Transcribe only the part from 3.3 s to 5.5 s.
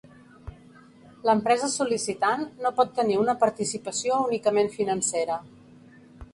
participació únicament financera.